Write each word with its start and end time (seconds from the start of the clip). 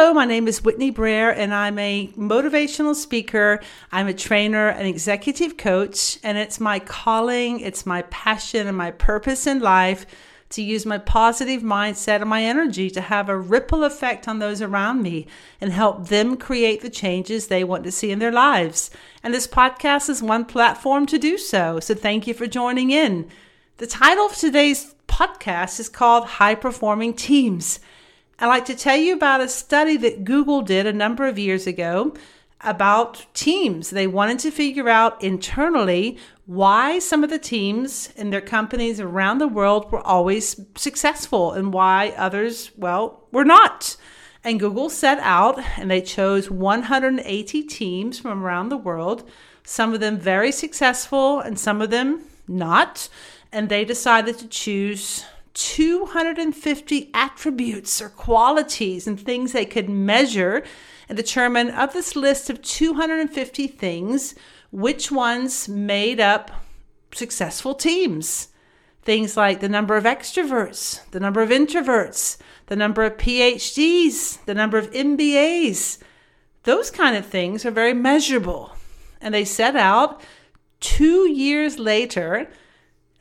Hello, 0.00 0.14
my 0.14 0.26
name 0.26 0.46
is 0.46 0.62
Whitney 0.62 0.92
Breer, 0.92 1.34
and 1.36 1.52
I'm 1.52 1.76
a 1.76 2.06
motivational 2.16 2.94
speaker. 2.94 3.58
I'm 3.90 4.06
a 4.06 4.14
trainer, 4.14 4.68
an 4.68 4.86
executive 4.86 5.56
coach, 5.56 6.20
and 6.22 6.38
it's 6.38 6.60
my 6.60 6.78
calling, 6.78 7.58
it's 7.58 7.84
my 7.84 8.02
passion, 8.02 8.68
and 8.68 8.76
my 8.76 8.92
purpose 8.92 9.44
in 9.44 9.58
life 9.58 10.06
to 10.50 10.62
use 10.62 10.86
my 10.86 10.98
positive 10.98 11.62
mindset 11.62 12.20
and 12.20 12.30
my 12.30 12.44
energy 12.44 12.90
to 12.90 13.00
have 13.00 13.28
a 13.28 13.36
ripple 13.36 13.82
effect 13.82 14.28
on 14.28 14.38
those 14.38 14.62
around 14.62 15.02
me 15.02 15.26
and 15.60 15.72
help 15.72 16.06
them 16.06 16.36
create 16.36 16.80
the 16.80 16.90
changes 16.90 17.48
they 17.48 17.64
want 17.64 17.82
to 17.82 17.90
see 17.90 18.12
in 18.12 18.20
their 18.20 18.30
lives. 18.30 18.92
And 19.24 19.34
this 19.34 19.48
podcast 19.48 20.08
is 20.08 20.22
one 20.22 20.44
platform 20.44 21.06
to 21.06 21.18
do 21.18 21.36
so. 21.36 21.80
So 21.80 21.96
thank 21.96 22.28
you 22.28 22.34
for 22.34 22.46
joining 22.46 22.92
in. 22.92 23.28
The 23.78 23.88
title 23.88 24.26
of 24.26 24.36
today's 24.36 24.94
podcast 25.08 25.80
is 25.80 25.88
called 25.88 26.24
High 26.24 26.54
Performing 26.54 27.14
Teams. 27.14 27.80
I'd 28.40 28.46
like 28.46 28.66
to 28.66 28.76
tell 28.76 28.96
you 28.96 29.14
about 29.14 29.40
a 29.40 29.48
study 29.48 29.96
that 29.96 30.22
Google 30.22 30.62
did 30.62 30.86
a 30.86 30.92
number 30.92 31.26
of 31.26 31.40
years 31.40 31.66
ago 31.66 32.14
about 32.60 33.26
teams. 33.34 33.90
They 33.90 34.06
wanted 34.06 34.38
to 34.40 34.52
figure 34.52 34.88
out 34.88 35.20
internally 35.20 36.18
why 36.46 37.00
some 37.00 37.24
of 37.24 37.30
the 37.30 37.38
teams 37.40 38.12
in 38.14 38.30
their 38.30 38.40
companies 38.40 39.00
around 39.00 39.38
the 39.38 39.48
world 39.48 39.90
were 39.90 40.06
always 40.06 40.60
successful 40.76 41.50
and 41.52 41.72
why 41.72 42.14
others, 42.16 42.70
well, 42.76 43.26
were 43.32 43.44
not. 43.44 43.96
And 44.44 44.60
Google 44.60 44.88
set 44.88 45.18
out 45.18 45.58
and 45.76 45.90
they 45.90 46.00
chose 46.00 46.48
180 46.48 47.62
teams 47.64 48.20
from 48.20 48.44
around 48.44 48.68
the 48.68 48.76
world, 48.76 49.28
some 49.64 49.92
of 49.92 49.98
them 49.98 50.16
very 50.16 50.52
successful 50.52 51.40
and 51.40 51.58
some 51.58 51.82
of 51.82 51.90
them 51.90 52.22
not. 52.46 53.08
And 53.50 53.68
they 53.68 53.84
decided 53.84 54.38
to 54.38 54.46
choose 54.46 55.24
250 55.58 57.10
attributes 57.12 58.00
or 58.00 58.08
qualities 58.08 59.08
and 59.08 59.18
things 59.18 59.50
they 59.50 59.64
could 59.64 59.88
measure 59.88 60.62
and 61.08 61.16
determine 61.16 61.68
of 61.70 61.92
this 61.92 62.14
list 62.14 62.48
of 62.48 62.62
250 62.62 63.66
things 63.66 64.36
which 64.70 65.10
ones 65.10 65.68
made 65.68 66.20
up 66.20 66.52
successful 67.12 67.74
teams. 67.74 68.48
Things 69.02 69.36
like 69.36 69.58
the 69.58 69.68
number 69.68 69.96
of 69.96 70.04
extroverts, 70.04 71.00
the 71.10 71.18
number 71.18 71.42
of 71.42 71.48
introverts, 71.48 72.36
the 72.66 72.76
number 72.76 73.02
of 73.02 73.16
PhDs, 73.16 74.44
the 74.44 74.54
number 74.54 74.78
of 74.78 74.92
MBAs. 74.92 75.98
Those 76.62 76.90
kind 76.90 77.16
of 77.16 77.26
things 77.26 77.66
are 77.66 77.72
very 77.72 77.94
measurable. 77.94 78.76
And 79.20 79.34
they 79.34 79.44
set 79.44 79.74
out 79.74 80.20
two 80.78 81.28
years 81.28 81.80
later 81.80 82.48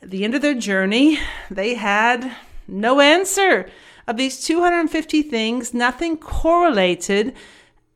at 0.02 0.10
the 0.12 0.24
end 0.24 0.36
of 0.36 0.42
their 0.42 0.54
journey, 0.54 1.20
they 1.50 1.74
had 1.76 2.36
no 2.68 3.00
answer. 3.00 3.70
Of 4.08 4.18
these 4.18 4.44
250 4.44 5.22
things, 5.24 5.74
nothing 5.74 6.18
correlated 6.18 7.34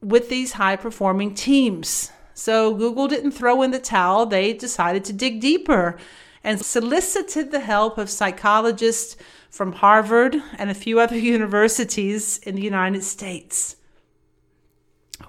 with 0.01 0.29
these 0.29 0.53
high 0.53 0.75
performing 0.75 1.35
teams. 1.35 2.11
So 2.33 2.73
Google 2.73 3.07
didn't 3.07 3.31
throw 3.31 3.61
in 3.61 3.71
the 3.71 3.79
towel. 3.79 4.25
They 4.25 4.53
decided 4.53 5.05
to 5.05 5.13
dig 5.13 5.39
deeper 5.39 5.97
and 6.43 6.59
solicited 6.59 7.51
the 7.51 7.59
help 7.59 7.97
of 7.97 8.09
psychologists 8.09 9.15
from 9.49 9.73
Harvard 9.73 10.41
and 10.57 10.69
a 10.69 10.73
few 10.73 10.99
other 10.99 11.17
universities 11.37 12.39
in 12.39 12.55
the 12.55 12.61
United 12.61 13.03
States. 13.03 13.75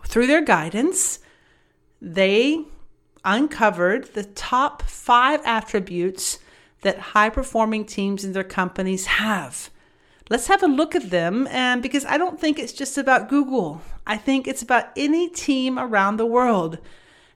Through 0.06 0.27
their 0.27 0.43
guidance, 0.43 1.19
they 2.00 2.65
uncovered 3.25 4.15
the 4.15 4.25
top 4.25 4.83
five 4.83 5.41
attributes 5.45 6.39
that 6.83 6.98
high 6.98 7.31
performing 7.31 7.84
teams 7.84 8.25
in 8.25 8.32
their 8.32 8.44
companies 8.44 9.06
have. 9.06 9.70
Let's 10.31 10.47
have 10.47 10.62
a 10.62 10.69
look 10.69 10.94
at 10.94 11.10
them. 11.10 11.48
And 11.50 11.82
because 11.82 12.04
I 12.04 12.19
don't 12.19 12.41
think 12.41 12.59
it's 12.59 12.72
just 12.72 12.97
about 12.97 13.28
Google, 13.28 13.82
I 14.06 14.16
think 14.16 14.47
it's 14.47 14.62
about 14.62 14.87
any 14.97 15.28
team 15.28 15.78
around 15.78 16.16
the 16.16 16.26
world. 16.26 16.78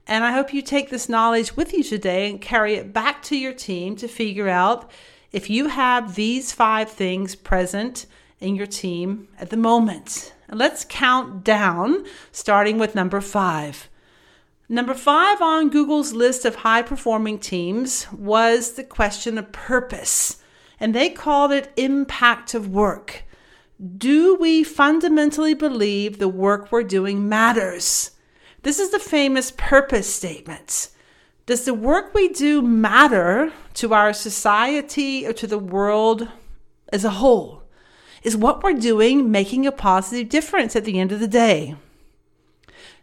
And 0.07 0.25
I 0.25 0.33
hope 0.33 0.55
you 0.55 0.63
take 0.63 0.91
this 0.91 1.09
knowledge 1.09 1.57
with 1.57 1.73
you 1.73 1.83
today 1.83 2.31
and 2.31 2.41
carry 2.41 2.75
it 2.75 2.93
back 2.93 3.23
to 3.25 3.37
your 3.37 3.53
team 3.53 3.97
to 3.97 4.07
figure 4.07 4.49
out 4.49 4.91
if 5.33 5.51
you 5.51 5.69
have 5.69 6.15
these 6.15 6.53
five 6.53 6.91
things 6.91 7.35
present 7.35 8.07
in 8.41 8.55
your 8.55 8.67
team 8.67 9.29
at 9.39 9.51
the 9.51 9.57
moment. 9.57 10.33
And 10.49 10.59
let's 10.59 10.87
count 10.89 11.43
down, 11.43 12.05
starting 12.31 12.79
with 12.79 12.95
number 12.95 13.21
five. 13.21 13.89
Number 14.69 14.95
five 14.95 15.41
on 15.41 15.71
Google's 15.71 16.13
list 16.13 16.45
of 16.45 16.57
high 16.57 16.83
performing 16.83 17.39
teams 17.39 18.11
was 18.13 18.73
the 18.73 18.83
question 18.83 19.39
of 19.39 19.53
purpose, 19.53 20.43
and 20.81 20.93
they 20.93 21.09
called 21.09 21.53
it 21.53 21.73
impact 21.77 22.53
of 22.53 22.69
work. 22.69 23.23
Do 23.97 24.35
we 24.35 24.65
fundamentally 24.65 25.55
believe 25.55 26.19
the 26.19 26.29
work 26.29 26.73
we're 26.73 26.83
doing 26.83 27.29
matters? 27.29 28.11
This 28.63 28.81
is 28.81 28.91
the 28.91 28.99
famous 28.99 29.53
purpose 29.57 30.13
statement. 30.13 30.89
Does 31.45 31.65
the 31.65 31.75
work 31.75 32.13
we 32.13 32.29
do 32.29 32.61
matter 32.61 33.53
to 33.75 33.95
our 33.95 34.13
society 34.13 35.25
or 35.25 35.33
to 35.35 35.47
the 35.47 35.59
world 35.59 36.27
as 36.93 37.05
a 37.05 37.11
whole? 37.11 37.63
Is 38.25 38.37
what 38.37 38.65
we're 38.65 38.73
doing 38.73 39.31
making 39.31 39.65
a 39.65 39.71
positive 39.71 40.29
difference 40.29 40.75
at 40.75 40.85
the 40.85 40.99
end 40.99 41.13
of 41.13 41.21
the 41.21 41.29
day? 41.29 41.77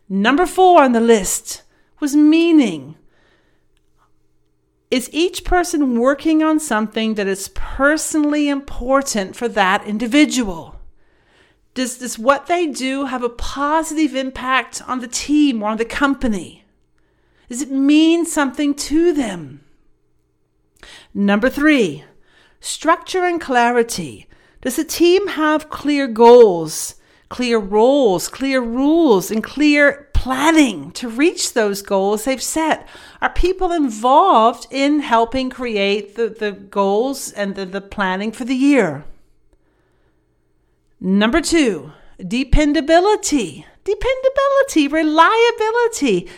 Number 0.10 0.46
four 0.46 0.84
on 0.84 0.92
the 0.92 1.00
list 1.00 1.64
was 2.00 2.16
meaning. 2.16 2.96
Is 4.92 5.10
each 5.12 5.44
person 5.44 6.00
working 6.00 6.44
on 6.44 6.60
something 6.60 7.16
that 7.16 7.26
is 7.26 7.50
personally 7.56 8.48
important 8.48 9.36
for 9.36 9.48
that 9.48 9.88
individual? 9.88 10.80
Does 11.74 11.98
this 11.98 12.20
what 12.20 12.46
they 12.46 12.68
do 12.68 13.06
have 13.06 13.24
a 13.24 13.30
positive 13.30 14.16
impact 14.16 14.82
on 14.88 15.00
the 15.00 15.08
team 15.08 15.64
or 15.64 15.70
on 15.70 15.78
the 15.78 15.86
company? 15.86 16.64
Does 17.50 17.62
it 17.62 17.72
mean 17.72 18.26
something 18.26 18.76
to 18.76 19.14
them? 19.14 19.64
Number 21.14 21.50
three, 21.50 22.04
structure 22.60 23.24
and 23.24 23.42
clarity. 23.42 24.28
Does 24.62 24.76
the 24.76 24.84
team 24.84 25.28
have 25.30 25.70
clear 25.70 26.08
goals 26.08 26.96
clear 27.30 27.58
roles, 27.58 28.28
clear 28.28 28.62
rules, 28.62 29.32
and 29.32 29.44
clear 29.44 30.10
planning 30.14 30.92
to 30.92 31.10
reach 31.10 31.54
those 31.54 31.82
goals 31.82 32.24
they've 32.24 32.42
set? 32.42 32.88
Are 33.22 33.30
people 33.30 33.72
involved 33.72 34.68
in 34.72 35.02
helping 35.02 35.50
create 35.50 36.16
the, 36.16 36.30
the 36.30 36.52
goals 36.52 37.32
and 37.32 37.56
the, 37.56 37.66
the 37.66 37.82
planning 37.82 38.32
for 38.32 38.46
the 38.46 38.56
year? 38.56 39.04
Number 41.00 41.42
two, 41.42 41.92
dependability. 42.26 43.66
Dependability, 43.84 44.88
reliability. 44.88 46.30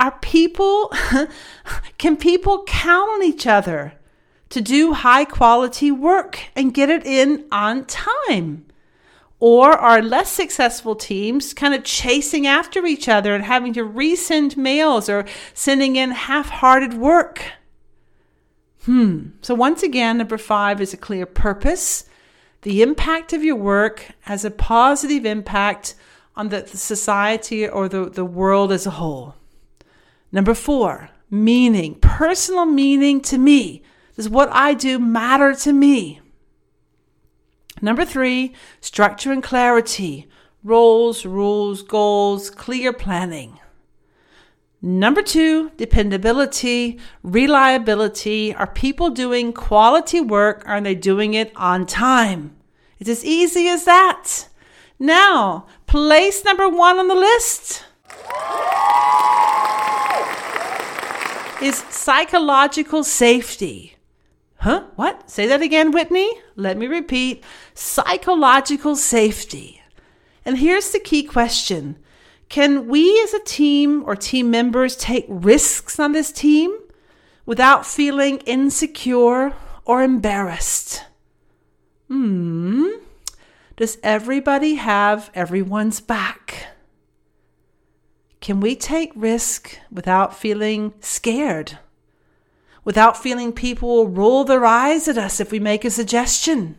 Are 0.00 0.18
people, 0.18 0.92
can 1.98 2.16
people 2.16 2.64
count 2.66 3.10
on 3.10 3.22
each 3.22 3.46
other 3.46 3.94
to 4.50 4.60
do 4.60 4.94
high 4.94 5.24
quality 5.24 5.92
work 5.92 6.40
and 6.56 6.74
get 6.74 6.88
it 6.88 7.06
in 7.06 7.44
on 7.52 7.84
time? 7.84 8.64
Or 9.40 9.70
are 9.72 10.02
less 10.02 10.32
successful 10.32 10.96
teams 10.96 11.54
kind 11.54 11.72
of 11.72 11.84
chasing 11.84 12.46
after 12.46 12.84
each 12.86 13.08
other 13.08 13.34
and 13.34 13.44
having 13.44 13.72
to 13.74 13.84
resend 13.84 14.56
mails 14.56 15.08
or 15.08 15.26
sending 15.54 15.96
in 15.96 16.10
half 16.10 16.48
hearted 16.48 16.94
work? 16.94 17.44
Hmm. 18.84 19.28
So, 19.42 19.54
once 19.54 19.82
again, 19.82 20.18
number 20.18 20.38
five 20.38 20.80
is 20.80 20.92
a 20.92 20.96
clear 20.96 21.26
purpose. 21.26 22.04
The 22.62 22.82
impact 22.82 23.32
of 23.32 23.44
your 23.44 23.56
work 23.56 24.06
has 24.22 24.44
a 24.44 24.50
positive 24.50 25.24
impact 25.24 25.94
on 26.34 26.48
the, 26.48 26.62
the 26.62 26.76
society 26.76 27.68
or 27.68 27.88
the, 27.88 28.08
the 28.08 28.24
world 28.24 28.72
as 28.72 28.86
a 28.86 28.90
whole. 28.90 29.34
Number 30.32 30.54
four, 30.54 31.10
meaning, 31.30 31.96
personal 32.00 32.64
meaning 32.64 33.20
to 33.22 33.38
me. 33.38 33.82
Does 34.16 34.28
what 34.28 34.48
I 34.52 34.74
do 34.74 34.98
matter 34.98 35.54
to 35.54 35.72
me? 35.72 36.20
Number 37.80 38.04
three, 38.04 38.54
structure 38.80 39.32
and 39.32 39.42
clarity, 39.42 40.28
roles, 40.64 41.24
rules, 41.24 41.82
goals, 41.82 42.50
clear 42.50 42.92
planning. 42.92 43.58
Number 44.80 45.22
two, 45.22 45.70
dependability, 45.76 47.00
reliability. 47.22 48.54
Are 48.54 48.66
people 48.66 49.10
doing 49.10 49.52
quality 49.52 50.20
work? 50.20 50.62
Are 50.66 50.80
they 50.80 50.94
doing 50.94 51.34
it 51.34 51.52
on 51.56 51.84
time? 51.84 52.56
It's 53.00 53.10
as 53.10 53.24
easy 53.24 53.68
as 53.68 53.84
that. 53.84 54.48
Now, 54.98 55.66
place 55.86 56.44
number 56.44 56.68
one 56.68 56.98
on 56.98 57.08
the 57.08 57.14
list 57.14 57.84
is 61.62 61.78
psychological 61.90 63.04
safety. 63.04 63.97
Huh? 64.58 64.84
What? 64.96 65.30
Say 65.30 65.46
that 65.46 65.62
again, 65.62 65.92
Whitney? 65.92 66.30
Let 66.56 66.76
me 66.76 66.86
repeat 66.86 67.44
psychological 67.74 68.96
safety. 68.96 69.80
And 70.44 70.58
here's 70.58 70.90
the 70.90 70.98
key 70.98 71.22
question 71.22 71.96
Can 72.48 72.88
we 72.88 73.20
as 73.22 73.34
a 73.34 73.44
team 73.44 74.02
or 74.04 74.16
team 74.16 74.50
members 74.50 74.96
take 74.96 75.26
risks 75.28 76.00
on 76.00 76.12
this 76.12 76.32
team 76.32 76.76
without 77.46 77.86
feeling 77.86 78.38
insecure 78.38 79.54
or 79.84 80.02
embarrassed? 80.02 81.04
Hmm. 82.08 82.88
Does 83.76 83.98
everybody 84.02 84.74
have 84.74 85.30
everyone's 85.34 86.00
back? 86.00 86.66
Can 88.40 88.58
we 88.58 88.74
take 88.74 89.12
risk 89.14 89.78
without 89.90 90.36
feeling 90.36 90.94
scared? 91.00 91.78
Without 92.88 93.22
feeling 93.22 93.52
people 93.52 93.86
will 93.90 94.08
roll 94.08 94.44
their 94.44 94.64
eyes 94.64 95.08
at 95.08 95.18
us 95.18 95.40
if 95.40 95.52
we 95.52 95.60
make 95.60 95.84
a 95.84 95.90
suggestion? 95.90 96.74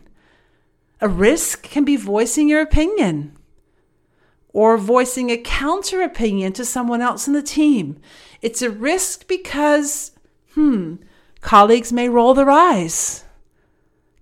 A 1.00 1.08
risk 1.08 1.62
can 1.62 1.84
be 1.84 1.94
voicing 1.94 2.48
your 2.48 2.60
opinion 2.60 3.38
or 4.48 4.76
voicing 4.76 5.30
a 5.30 5.36
counter 5.36 6.02
opinion 6.02 6.52
to 6.54 6.64
someone 6.64 7.00
else 7.00 7.28
in 7.28 7.32
the 7.32 7.44
team. 7.44 8.00
It's 8.42 8.60
a 8.60 8.72
risk 8.72 9.28
because, 9.28 10.10
hmm, 10.54 10.96
colleagues 11.42 11.92
may 11.92 12.08
roll 12.08 12.34
their 12.34 12.50
eyes. 12.50 13.22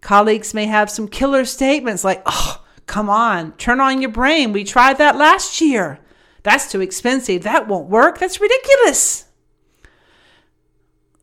Colleagues 0.02 0.52
may 0.52 0.66
have 0.66 0.90
some 0.90 1.08
killer 1.08 1.46
statements 1.46 2.04
like, 2.04 2.20
oh, 2.26 2.62
come 2.84 3.08
on, 3.08 3.52
turn 3.52 3.80
on 3.80 4.02
your 4.02 4.10
brain. 4.10 4.52
We 4.52 4.62
tried 4.62 4.98
that 4.98 5.16
last 5.16 5.58
year. 5.62 6.00
That's 6.42 6.70
too 6.70 6.82
expensive. 6.82 7.44
That 7.44 7.66
won't 7.66 7.88
work. 7.88 8.18
That's 8.18 8.42
ridiculous. 8.42 9.24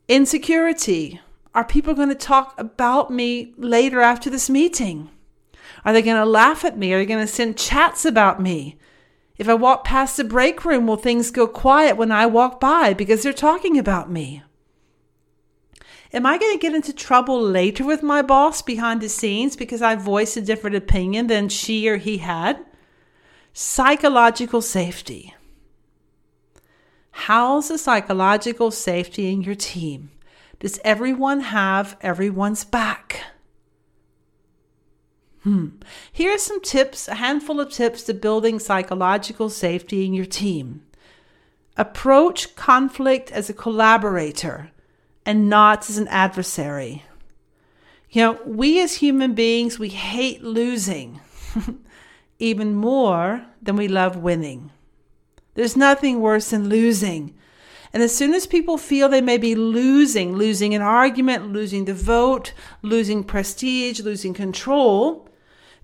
Insecurity. 0.08 1.20
Are 1.52 1.64
people 1.64 1.94
going 1.94 2.10
to 2.10 2.14
talk 2.14 2.54
about 2.58 3.10
me 3.10 3.54
later 3.56 4.00
after 4.00 4.30
this 4.30 4.48
meeting? 4.48 5.10
Are 5.84 5.92
they 5.92 6.02
going 6.02 6.16
to 6.16 6.24
laugh 6.24 6.64
at 6.64 6.78
me? 6.78 6.92
Are 6.92 6.98
they 6.98 7.06
going 7.06 7.26
to 7.26 7.32
send 7.32 7.58
chats 7.58 8.04
about 8.04 8.40
me? 8.40 8.78
If 9.36 9.48
I 9.48 9.54
walk 9.54 9.84
past 9.84 10.16
the 10.16 10.24
break 10.24 10.64
room, 10.64 10.86
will 10.86 10.96
things 10.96 11.32
go 11.32 11.48
quiet 11.48 11.96
when 11.96 12.12
I 12.12 12.26
walk 12.26 12.60
by 12.60 12.94
because 12.94 13.22
they're 13.22 13.32
talking 13.32 13.78
about 13.78 14.10
me? 14.10 14.44
Am 16.12 16.24
I 16.24 16.38
going 16.38 16.52
to 16.52 16.62
get 16.62 16.74
into 16.74 16.92
trouble 16.92 17.42
later 17.42 17.84
with 17.84 18.02
my 18.02 18.22
boss 18.22 18.62
behind 18.62 19.00
the 19.00 19.08
scenes 19.08 19.56
because 19.56 19.82
I 19.82 19.96
voiced 19.96 20.36
a 20.36 20.40
different 20.40 20.76
opinion 20.76 21.26
than 21.26 21.48
she 21.48 21.88
or 21.88 21.96
he 21.96 22.18
had? 22.18 22.64
Psychological 23.52 24.62
safety. 24.62 25.34
How's 27.20 27.68
the 27.68 27.78
psychological 27.78 28.70
safety 28.70 29.32
in 29.32 29.40
your 29.40 29.54
team? 29.54 30.10
Does 30.60 30.78
everyone 30.84 31.40
have 31.40 31.96
everyone's 32.02 32.62
back? 32.62 33.22
Hmm. 35.42 35.68
Here 36.12 36.34
are 36.34 36.38
some 36.38 36.60
tips, 36.60 37.08
a 37.08 37.14
handful 37.14 37.58
of 37.58 37.72
tips 37.72 38.02
to 38.04 38.14
building 38.14 38.58
psychological 38.58 39.48
safety 39.48 40.04
in 40.04 40.12
your 40.12 40.26
team. 40.26 40.82
Approach 41.78 42.54
conflict 42.54 43.32
as 43.32 43.48
a 43.48 43.54
collaborator 43.54 44.70
and 45.24 45.48
not 45.48 45.88
as 45.88 45.96
an 45.96 46.08
adversary. 46.08 47.02
You 48.10 48.22
know, 48.22 48.40
we 48.44 48.80
as 48.80 48.96
human 48.96 49.32
beings, 49.34 49.78
we 49.78 49.88
hate 49.88 50.44
losing 50.44 51.20
even 52.38 52.74
more 52.74 53.46
than 53.62 53.74
we 53.74 53.88
love 53.88 54.18
winning. 54.18 54.70
There's 55.56 55.76
nothing 55.76 56.20
worse 56.20 56.50
than 56.50 56.68
losing. 56.68 57.34
And 57.92 58.02
as 58.02 58.14
soon 58.14 58.34
as 58.34 58.46
people 58.46 58.76
feel 58.76 59.08
they 59.08 59.22
may 59.22 59.38
be 59.38 59.54
losing, 59.54 60.36
losing 60.36 60.74
an 60.74 60.82
argument, 60.82 61.50
losing 61.52 61.86
the 61.86 61.94
vote, 61.94 62.52
losing 62.82 63.24
prestige, 63.24 64.00
losing 64.00 64.34
control, 64.34 65.28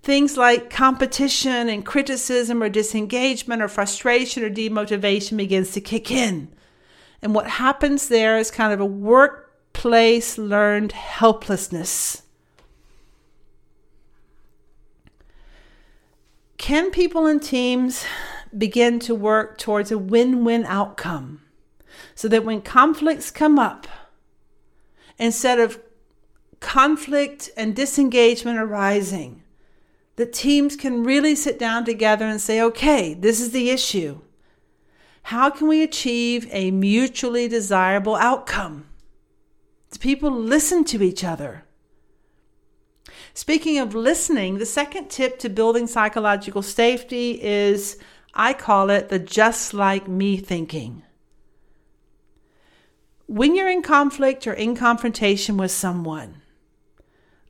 things 0.02 0.36
like 0.36 0.68
competition 0.68 1.70
and 1.70 1.86
criticism 1.86 2.62
or 2.62 2.68
disengagement 2.68 3.62
or 3.62 3.68
frustration 3.68 4.44
or 4.44 4.50
demotivation 4.50 5.38
begins 5.38 5.72
to 5.72 5.80
kick 5.80 6.10
in. 6.10 6.52
And 7.22 7.34
what 7.34 7.48
happens 7.48 8.08
there 8.08 8.36
is 8.36 8.50
kind 8.50 8.74
of 8.74 8.80
a 8.80 8.84
workplace 8.84 10.36
learned 10.36 10.92
helplessness. 10.92 12.22
Can 16.58 16.90
people 16.90 17.26
and 17.26 17.42
teams 17.42 18.04
begin 18.56 18.98
to 19.00 19.14
work 19.14 19.58
towards 19.58 19.90
a 19.90 19.98
win 19.98 20.44
win 20.44 20.64
outcome 20.66 21.42
so 22.14 22.28
that 22.28 22.44
when 22.44 22.60
conflicts 22.60 23.30
come 23.30 23.58
up, 23.58 23.86
instead 25.18 25.58
of 25.58 25.80
conflict 26.60 27.50
and 27.56 27.74
disengagement 27.74 28.58
arising, 28.58 29.42
the 30.16 30.26
teams 30.26 30.76
can 30.76 31.04
really 31.04 31.34
sit 31.34 31.58
down 31.58 31.84
together 31.84 32.26
and 32.26 32.40
say, 32.40 32.60
okay, 32.60 33.14
this 33.14 33.40
is 33.40 33.50
the 33.50 33.70
issue. 33.70 34.20
How 35.24 35.50
can 35.50 35.68
we 35.68 35.82
achieve 35.82 36.48
a 36.50 36.70
mutually 36.70 37.48
desirable 37.48 38.16
outcome? 38.16 38.86
Do 39.90 39.98
people 39.98 40.30
listen 40.30 40.84
to 40.84 41.02
each 41.02 41.24
other? 41.24 41.64
Speaking 43.34 43.78
of 43.78 43.94
listening, 43.94 44.58
the 44.58 44.66
second 44.66 45.08
tip 45.08 45.38
to 45.38 45.48
building 45.48 45.86
psychological 45.86 46.62
safety 46.62 47.42
is 47.42 47.98
I 48.34 48.54
call 48.54 48.90
it 48.90 49.08
the 49.08 49.18
just 49.18 49.74
like 49.74 50.08
me 50.08 50.36
thinking. 50.36 51.02
When 53.26 53.54
you're 53.54 53.68
in 53.68 53.82
conflict 53.82 54.46
or 54.46 54.52
in 54.52 54.76
confrontation 54.76 55.56
with 55.56 55.70
someone, 55.70 56.42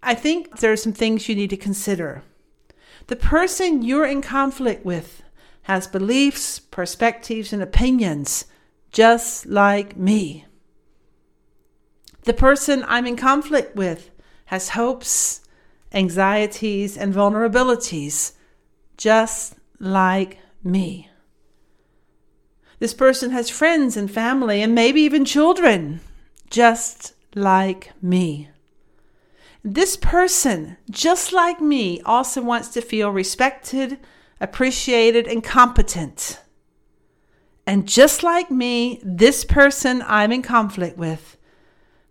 I 0.03 0.15
think 0.15 0.59
there 0.59 0.73
are 0.73 0.77
some 0.77 0.93
things 0.93 1.29
you 1.29 1.35
need 1.35 1.51
to 1.51 1.57
consider. 1.57 2.23
The 3.07 3.17
person 3.17 3.83
you're 3.83 4.07
in 4.07 4.23
conflict 4.23 4.85
with 4.85 5.23
has 5.63 5.87
beliefs, 5.87 6.59
perspectives, 6.59 7.53
and 7.53 7.63
opinions 7.63 8.47
just 8.91 9.47
like 9.47 9.97
me. 9.97 10.45
The 12.25 12.35
person 12.35 12.85
I'm 12.87 13.07
in 13.07 13.17
conflict 13.17 13.75
with 13.75 14.11
has 14.47 14.71
hopes, 14.71 15.41
anxieties, 15.93 16.97
and 16.97 17.15
vulnerabilities 17.15 18.33
just 18.97 19.55
like 19.79 20.39
me. 20.65 21.09
This 22.79 22.95
person 22.95 23.31
has 23.31 23.49
friends 23.49 23.97
and 23.97 24.11
family 24.11 24.61
and 24.61 24.75
maybe 24.75 25.01
even 25.03 25.25
children, 25.25 26.01
just 26.51 27.15
like 27.35 27.93
me. 28.03 28.49
This 29.65 29.97
person, 29.97 30.77
just 30.91 31.33
like 31.33 31.61
me, 31.61 32.01
also 32.03 32.43
wants 32.43 32.69
to 32.69 32.81
feel 32.81 33.11
respected, 33.11 33.99
appreciated, 34.41 35.29
and 35.29 35.45
competent. 35.45 36.41
And 37.65 37.87
just 37.87 38.25
like 38.25 38.51
me, 38.51 39.01
this 39.05 39.45
person 39.45 40.03
I'm 40.05 40.33
in 40.33 40.43
conflict 40.43 40.99
with 40.99 41.37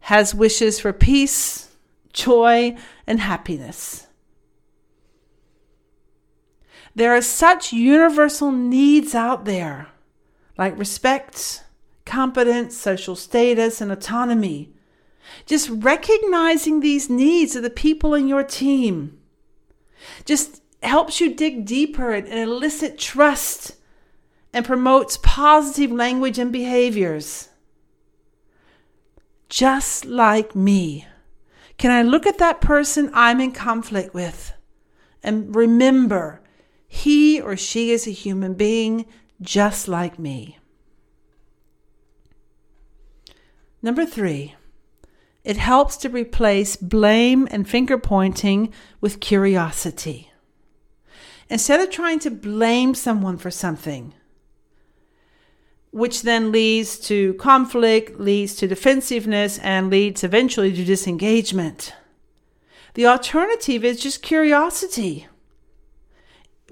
has 0.02 0.34
wishes 0.34 0.80
for 0.80 0.94
peace, 0.94 1.76
joy, 2.14 2.78
and 3.06 3.20
happiness. 3.20 4.08
There 6.96 7.16
are 7.16 7.22
such 7.22 7.72
universal 7.72 8.52
needs 8.52 9.16
out 9.16 9.46
there, 9.46 9.88
like 10.58 10.78
respect, 10.78 11.64
competence, 12.06 12.78
social 12.78 13.16
status, 13.16 13.80
and 13.80 13.92
autonomy. 13.92 14.74
Just 15.46 15.70
recognizing 15.70 16.80
these 16.80 17.10
needs 17.10 17.56
of 17.56 17.64
the 17.64 17.70
people 17.70 18.14
in 18.14 18.28
your 18.28 18.44
team 18.44 19.18
just 20.26 20.62
helps 20.84 21.22
you 21.22 21.34
dig 21.34 21.66
deeper 21.66 22.12
and 22.12 22.28
elicit 22.28 22.98
trust 22.98 23.76
and 24.54 24.66
promotes 24.66 25.18
positive 25.18 25.92
language 25.92 26.38
and 26.38 26.52
behaviors. 26.52 27.50
Just 29.48 30.06
like 30.06 30.56
me. 30.56 31.08
Can 31.78 31.92
I 31.92 32.02
look 32.02 32.26
at 32.26 32.38
that 32.40 32.62
person 32.62 33.12
I'm 33.14 33.40
in 33.40 33.52
conflict 33.52 34.14
with 34.14 34.54
and 35.24 35.56
remember 35.56 36.41
he 36.94 37.40
or 37.40 37.56
she 37.56 37.92
is 37.92 38.06
a 38.06 38.12
human 38.12 38.54
being 38.54 39.06
just 39.40 39.88
like 39.88 40.20
me. 40.20 40.58
Number 43.82 44.06
three, 44.06 44.56
it 45.46 45.56
helps 45.56 45.96
to 45.98 46.10
replace 46.10 46.76
blame 46.76 47.48
and 47.50 47.68
finger 47.68 47.98
pointing 47.98 48.74
with 49.00 49.22
curiosity. 49.22 50.32
Instead 51.50 51.80
of 51.80 51.90
trying 51.90 52.20
to 52.20 52.30
blame 52.30 52.94
someone 52.94 53.38
for 53.38 53.50
something, 53.50 54.14
which 55.92 56.24
then 56.24 56.52
leads 56.52 57.00
to 57.08 57.36
conflict, 57.36 58.20
leads 58.20 58.54
to 58.56 58.68
defensiveness, 58.68 59.60
and 59.60 59.90
leads 59.90 60.26
eventually 60.26 60.74
to 60.74 60.84
disengagement. 60.84 61.94
The 62.96 63.08
alternative 63.08 63.86
is 63.86 64.02
just 64.02 64.22
curiosity. 64.22 65.28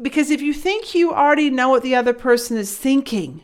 Because 0.02 0.30
if 0.32 0.42
you 0.42 0.54
think 0.54 0.96
you 0.96 1.14
already 1.14 1.50
know 1.50 1.70
what 1.70 1.84
the 1.84 1.96
other 1.96 2.14
person 2.14 2.58
is 2.58 2.78
thinking, 2.78 3.44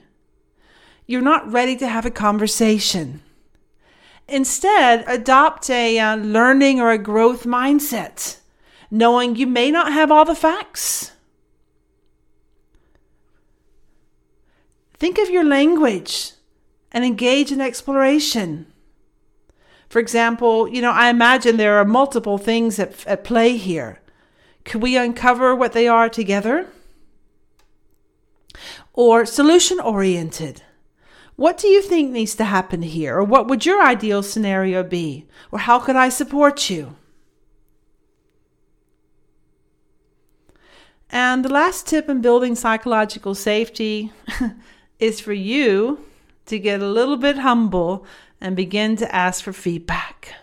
you're 1.05 1.21
not 1.21 1.51
ready 1.51 1.75
to 1.77 1.88
have 1.88 2.05
a 2.05 2.12
conversation. 2.12 3.21
Instead, 4.27 5.03
adopt 5.07 5.69
a 5.69 6.00
uh, 6.00 6.15
learning 6.15 6.79
or 6.79 6.91
a 6.91 6.97
growth 6.97 7.43
mindset, 7.43 8.38
knowing 8.89 9.35
you 9.35 9.45
may 9.45 9.69
not 9.69 9.91
have 9.91 10.12
all 10.12 10.25
the 10.25 10.33
facts. 10.33 11.12
Think 14.97 15.19
of 15.19 15.29
your 15.29 15.43
language 15.43 16.31
and 16.91 17.03
engage 17.03 17.51
in 17.51 17.59
exploration. 17.59 18.65
For 19.89 20.00
example, 20.00 20.67
you 20.67 20.81
know, 20.81 20.91
I 20.91 21.09
imagine 21.09 21.57
there 21.57 21.77
are 21.77 21.85
multiple 21.85 22.38
things 22.38 22.79
at, 22.79 23.05
at 23.05 23.24
play 23.25 23.57
here 23.57 24.00
Could 24.65 24.81
we 24.81 24.98
uncover 24.98 25.55
what 25.55 25.74
they 25.74 25.88
are 25.88 26.10
together? 26.10 26.67
Or 28.93 29.25
solution 29.25 29.79
oriented? 29.79 30.63
What 31.36 31.57
do 31.57 31.67
you 31.67 31.81
think 31.81 32.12
needs 32.12 32.36
to 32.36 32.45
happen 32.45 32.81
here? 32.81 33.17
Or 33.17 33.24
what 33.24 33.48
would 33.48 33.65
your 33.65 33.81
ideal 33.81 34.24
scenario 34.24 34.84
be? 34.84 35.27
Or 35.51 35.60
how 35.60 35.79
could 35.79 35.95
I 35.95 36.10
support 36.10 36.69
you? 36.69 36.95
And 41.10 41.45
the 41.45 41.50
last 41.50 41.88
tip 41.88 42.10
in 42.10 42.22
building 42.22 42.55
psychological 42.55 43.36
safety 43.36 44.12
is 45.00 45.19
for 45.19 45.34
you 45.34 46.00
to 46.48 46.57
get 46.60 46.81
a 46.81 46.88
little 46.88 47.17
bit 47.17 47.38
humble 47.38 48.05
and 48.41 48.55
begin 48.55 48.95
to 48.98 49.15
ask 49.15 49.43
for 49.43 49.53
feedback. 49.53 50.34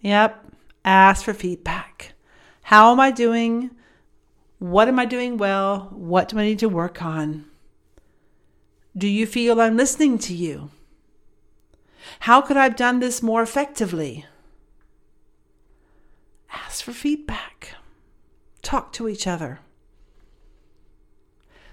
Yep, 0.00 0.52
ask 0.84 1.24
for 1.24 1.34
feedback. 1.34 2.13
How 2.64 2.92
am 2.92 2.98
I 2.98 3.10
doing? 3.10 3.72
What 4.58 4.88
am 4.88 4.98
I 4.98 5.04
doing 5.04 5.36
well? 5.36 5.90
What 5.92 6.30
do 6.30 6.38
I 6.38 6.44
need 6.44 6.58
to 6.60 6.68
work 6.68 7.02
on? 7.02 7.44
Do 8.96 9.06
you 9.06 9.26
feel 9.26 9.60
I'm 9.60 9.76
listening 9.76 10.18
to 10.20 10.34
you? 10.34 10.70
How 12.20 12.40
could 12.40 12.56
I 12.56 12.64
have 12.64 12.76
done 12.76 13.00
this 13.00 13.22
more 13.22 13.42
effectively? 13.42 14.24
Ask 16.50 16.82
for 16.82 16.92
feedback. 16.92 17.74
Talk 18.62 18.94
to 18.94 19.08
each 19.10 19.26
other. 19.26 19.60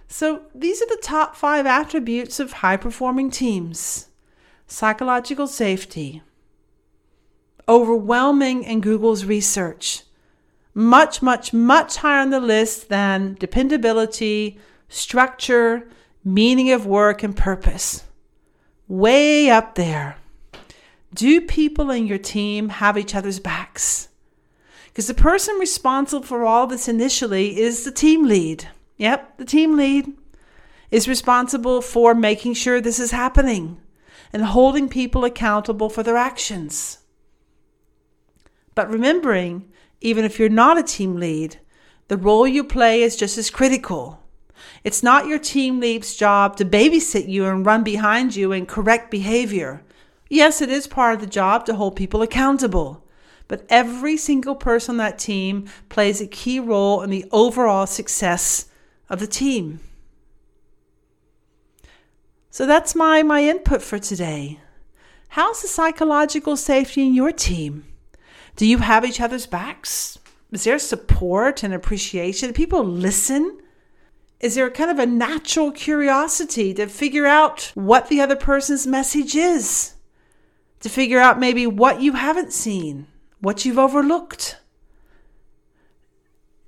So, 0.10 0.42
these 0.54 0.82
are 0.82 0.88
the 0.88 1.02
top 1.02 1.38
five 1.38 1.66
attributes 1.66 2.38
of 2.42 2.52
high 2.52 2.76
performing 2.76 3.32
teams 3.32 4.10
psychological 4.68 5.48
safety, 5.48 6.22
overwhelming 7.68 8.64
in 8.64 8.82
Google's 8.82 9.24
research, 9.24 10.04
much, 10.74 11.22
much, 11.22 11.54
much 11.54 11.98
higher 11.98 12.22
on 12.22 12.30
the 12.30 12.40
list 12.40 12.90
than 12.90 13.36
dependability, 13.40 14.60
structure, 14.90 15.88
meaning 16.24 16.72
of 16.72 16.86
work, 16.86 17.24
and 17.24 17.36
purpose. 17.36 18.04
Way 18.88 19.50
up 19.50 19.76
there. 19.76 20.18
Do 21.14 21.42
people 21.42 21.92
in 21.92 22.08
your 22.08 22.18
team 22.18 22.70
have 22.70 22.98
each 22.98 23.16
other's 23.16 23.40
backs? 23.40 24.08
Because 24.86 25.08
the 25.08 25.14
person 25.14 25.56
responsible 25.56 26.26
for 26.26 26.46
all 26.46 26.68
this 26.68 26.88
initially 26.88 27.60
is 27.60 27.84
the 27.84 27.92
team 27.92 28.26
lead. 28.26 28.68
Yep, 28.98 29.38
the 29.38 29.46
team 29.46 29.76
lead 29.76 30.14
is 30.90 31.08
responsible 31.08 31.82
for 31.82 32.14
making 32.14 32.54
sure 32.54 32.80
this 32.80 33.00
is 33.00 33.12
happening 33.12 33.80
and 34.34 34.44
holding 34.44 34.90
people 34.90 35.26
accountable 35.26 35.90
for 35.90 36.04
their 36.04 36.18
actions. 36.18 37.00
But 38.76 38.90
remembering, 38.90 39.72
even 40.02 40.26
if 40.26 40.40
you're 40.40 40.50
not 40.50 40.78
a 40.78 40.84
team 40.84 41.16
lead, 41.16 41.60
the 42.08 42.18
role 42.18 42.48
you 42.48 42.64
play 42.64 43.04
is 43.04 43.16
just 43.16 43.38
as 43.38 43.50
critical. 43.50 44.22
It's 44.84 45.04
not 45.04 45.28
your 45.28 45.40
team 45.40 45.80
lead's 45.80 46.16
job 46.16 46.58
to 46.58 46.66
babysit 46.66 47.30
you 47.30 47.46
and 47.46 47.66
run 47.66 47.84
behind 47.84 48.36
you 48.36 48.52
and 48.52 48.68
correct 48.68 49.12
behavior. 49.12 49.84
Yes, 50.28 50.62
it 50.62 50.70
is 50.70 50.88
part 50.88 51.14
of 51.14 51.22
the 51.22 51.28
job 51.28 51.66
to 51.66 51.76
hold 51.76 51.96
people 51.96 52.22
accountable, 52.22 53.06
but 53.48 53.66
every 53.70 54.18
single 54.18 54.56
person 54.56 54.94
on 54.94 54.98
that 54.98 55.20
team 55.20 55.68
plays 55.90 56.20
a 56.20 56.28
key 56.28 56.60
role 56.60 57.02
in 57.02 57.10
the 57.10 57.26
overall 57.32 57.86
success 57.86 58.68
of 59.10 59.20
the 59.20 59.28
team. 59.28 59.80
So 62.50 62.66
that's 62.66 62.96
my, 62.96 63.24
my 63.24 63.44
input 63.44 63.82
for 63.82 64.00
today. 64.00 64.60
How's 65.30 65.62
the 65.62 65.68
psychological 65.68 66.58
safety 66.58 67.06
in 67.06 67.14
your 67.14 67.32
team? 67.32 67.86
Do 68.62 68.68
you 68.68 68.78
have 68.78 69.04
each 69.04 69.20
other's 69.20 69.48
backs? 69.48 70.20
Is 70.52 70.66
there 70.66 70.78
support 70.78 71.64
and 71.64 71.74
appreciation? 71.74 72.50
Do 72.50 72.54
people 72.54 72.84
listen? 72.84 73.60
Is 74.40 74.54
there 74.54 74.68
a 74.68 74.70
kind 74.70 74.92
of 74.92 75.00
a 75.00 75.08
natural 75.08 75.72
curiosity 75.72 76.72
to 76.76 76.86
figure 76.86 77.26
out 77.26 77.72
what 77.74 78.08
the 78.08 78.22
other 78.22 78.36
person's 78.36 78.86
message 78.86 79.36
is? 79.36 79.96
To 80.82 80.90
figure 80.90 81.18
out 81.18 81.40
maybe 81.40 81.66
what 81.66 82.04
you 82.04 82.12
haven't 82.12 82.54
seen, 82.54 83.08
what 83.40 83.66
you've 83.66 83.80
overlooked? 83.80 84.60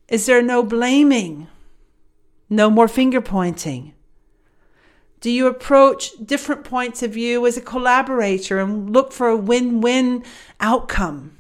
Is 0.08 0.26
there 0.26 0.42
no 0.42 0.64
blaming? 0.64 1.48
No 2.50 2.72
more 2.72 2.88
finger 2.88 3.22
pointing? 3.22 3.94
Do 5.22 5.30
you 5.30 5.46
approach 5.46 6.14
different 6.26 6.64
points 6.64 7.04
of 7.04 7.12
view 7.12 7.46
as 7.46 7.56
a 7.56 7.62
collaborator 7.62 8.58
and 8.58 8.92
look 8.92 9.12
for 9.12 9.28
a 9.28 9.38
win 9.38 9.80
win 9.80 10.24
outcome? 10.60 11.38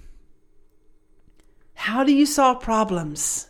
How 1.83 2.05
do 2.05 2.13
you 2.13 2.25
solve 2.25 2.61
problems? 2.61 3.49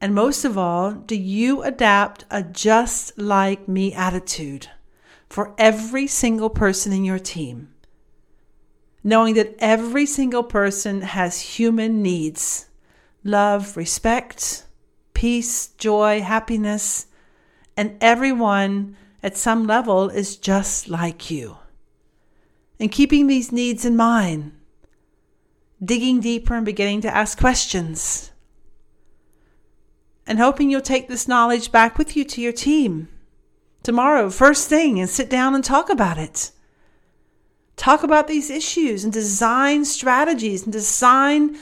And 0.00 0.12
most 0.12 0.44
of 0.44 0.58
all, 0.58 0.90
do 0.90 1.14
you 1.14 1.62
adapt 1.62 2.24
a 2.32 2.42
just 2.42 3.16
like 3.16 3.68
me 3.68 3.94
attitude 3.94 4.66
for 5.28 5.54
every 5.56 6.08
single 6.08 6.50
person 6.50 6.92
in 6.92 7.04
your 7.04 7.20
team? 7.20 7.72
Knowing 9.04 9.34
that 9.34 9.54
every 9.60 10.04
single 10.04 10.42
person 10.42 11.02
has 11.02 11.40
human 11.40 12.02
needs 12.02 12.66
love, 13.22 13.76
respect, 13.76 14.64
peace, 15.14 15.68
joy, 15.78 16.20
happiness 16.20 17.06
and 17.76 17.96
everyone 18.00 18.96
at 19.22 19.36
some 19.36 19.64
level 19.64 20.08
is 20.08 20.34
just 20.34 20.88
like 20.88 21.30
you. 21.30 21.56
And 22.80 22.90
keeping 22.90 23.28
these 23.28 23.52
needs 23.52 23.84
in 23.84 23.94
mind, 23.94 24.56
digging 25.82 26.20
deeper 26.20 26.54
and 26.54 26.64
beginning 26.64 27.00
to 27.02 27.14
ask 27.14 27.38
questions, 27.38 28.32
and 30.26 30.38
hoping 30.38 30.70
you'll 30.70 30.80
take 30.80 31.08
this 31.08 31.26
knowledge 31.26 31.72
back 31.72 31.98
with 31.98 32.16
you 32.16 32.24
to 32.24 32.40
your 32.40 32.52
team 32.52 33.08
tomorrow, 33.82 34.30
first 34.30 34.68
thing, 34.68 35.00
and 35.00 35.08
sit 35.08 35.30
down 35.30 35.54
and 35.54 35.64
talk 35.64 35.90
about 35.90 36.18
it. 36.18 36.52
Talk 37.76 38.02
about 38.02 38.28
these 38.28 38.50
issues 38.50 39.04
and 39.04 39.12
design 39.12 39.84
strategies 39.84 40.64
and 40.64 40.72
design 40.72 41.56